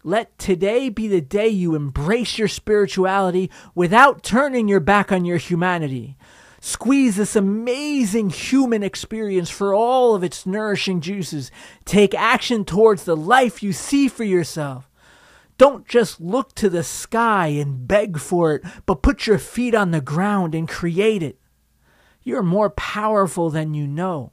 Let 0.03 0.37
today 0.39 0.89
be 0.89 1.07
the 1.07 1.21
day 1.21 1.47
you 1.47 1.75
embrace 1.75 2.37
your 2.39 2.47
spirituality 2.47 3.51
without 3.75 4.23
turning 4.23 4.67
your 4.67 4.79
back 4.79 5.11
on 5.11 5.25
your 5.25 5.37
humanity. 5.37 6.17
Squeeze 6.59 7.15
this 7.15 7.35
amazing 7.35 8.29
human 8.29 8.83
experience 8.83 9.49
for 9.49 9.73
all 9.73 10.13
of 10.13 10.23
its 10.23 10.45
nourishing 10.45 11.01
juices. 11.01 11.51
Take 11.85 12.13
action 12.13 12.65
towards 12.65 13.03
the 13.03 13.15
life 13.15 13.63
you 13.63 13.73
see 13.73 14.07
for 14.07 14.23
yourself. 14.23 14.90
Don't 15.61 15.87
just 15.87 16.19
look 16.19 16.55
to 16.55 16.71
the 16.71 16.81
sky 16.81 17.49
and 17.49 17.87
beg 17.87 18.17
for 18.17 18.55
it, 18.55 18.63
but 18.87 19.03
put 19.03 19.27
your 19.27 19.37
feet 19.37 19.75
on 19.75 19.91
the 19.91 20.01
ground 20.01 20.55
and 20.55 20.67
create 20.67 21.21
it. 21.21 21.39
You're 22.23 22.41
more 22.41 22.71
powerful 22.71 23.51
than 23.51 23.75
you 23.75 23.85
know. 23.85 24.31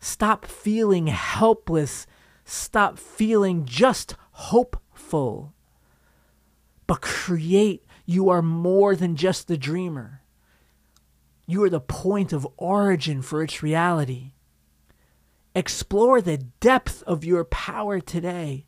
Stop 0.00 0.46
feeling 0.46 1.08
helpless. 1.08 2.06
Stop 2.46 2.98
feeling 2.98 3.66
just 3.66 4.14
hopeful. 4.30 5.52
But 6.86 7.02
create, 7.02 7.84
you 8.06 8.30
are 8.30 8.40
more 8.40 8.96
than 8.96 9.14
just 9.14 9.48
the 9.48 9.58
dreamer. 9.58 10.22
You 11.46 11.64
are 11.64 11.70
the 11.70 11.80
point 11.80 12.32
of 12.32 12.48
origin 12.56 13.20
for 13.20 13.42
its 13.42 13.62
reality. 13.62 14.32
Explore 15.54 16.22
the 16.22 16.38
depth 16.38 17.02
of 17.02 17.26
your 17.26 17.44
power 17.44 18.00
today. 18.00 18.64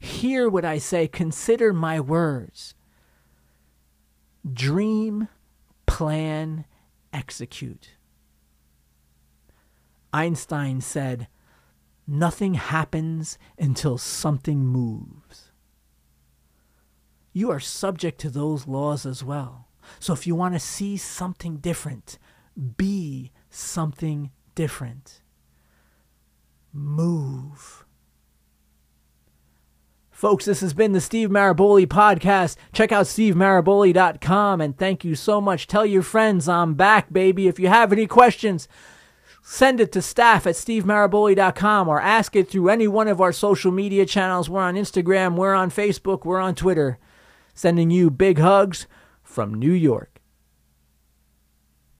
Hear 0.00 0.48
what 0.48 0.64
I 0.64 0.78
say, 0.78 1.06
consider 1.06 1.72
my 1.72 2.00
words. 2.00 2.74
Dream, 4.50 5.28
plan, 5.86 6.64
execute. 7.12 7.90
Einstein 10.12 10.80
said, 10.80 11.28
Nothing 12.06 12.54
happens 12.54 13.38
until 13.58 13.98
something 13.98 14.66
moves 14.66 15.50
you 17.32 17.50
are 17.50 17.60
subject 17.60 18.20
to 18.20 18.30
those 18.30 18.66
laws 18.66 19.06
as 19.06 19.22
well. 19.22 19.68
So 19.98 20.12
if 20.12 20.26
you 20.26 20.34
want 20.34 20.54
to 20.54 20.60
see 20.60 20.96
something 20.96 21.56
different, 21.56 22.18
be 22.76 23.32
something 23.48 24.30
different. 24.54 25.22
Move. 26.72 27.84
Folks, 30.20 30.44
this 30.44 30.60
has 30.60 30.74
been 30.74 30.92
the 30.92 31.00
Steve 31.00 31.30
Maraboli 31.30 31.86
podcast. 31.86 32.56
Check 32.74 32.92
out 32.92 33.06
stevemaraboli.com 33.06 34.60
and 34.60 34.76
thank 34.76 35.02
you 35.02 35.14
so 35.14 35.40
much. 35.40 35.66
Tell 35.66 35.86
your 35.86 36.02
friends 36.02 36.46
I'm 36.46 36.74
back, 36.74 37.10
baby. 37.10 37.48
If 37.48 37.58
you 37.58 37.68
have 37.68 37.90
any 37.90 38.06
questions, 38.06 38.68
send 39.42 39.80
it 39.80 39.92
to 39.92 40.02
staff 40.02 40.46
at 40.46 40.56
stevemaraboli.com 40.56 41.88
or 41.88 42.02
ask 42.02 42.36
it 42.36 42.50
through 42.50 42.68
any 42.68 42.86
one 42.86 43.08
of 43.08 43.22
our 43.22 43.32
social 43.32 43.72
media 43.72 44.04
channels. 44.04 44.50
We're 44.50 44.60
on 44.60 44.74
Instagram, 44.74 45.36
we're 45.36 45.54
on 45.54 45.70
Facebook, 45.70 46.26
we're 46.26 46.38
on 46.38 46.54
Twitter. 46.54 46.98
Sending 47.54 47.90
you 47.90 48.10
big 48.10 48.40
hugs 48.40 48.86
from 49.22 49.54
New 49.54 49.72
York. 49.72 50.09